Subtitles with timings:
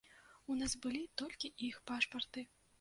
[0.53, 2.49] У нас былі толькі іх пашпарты.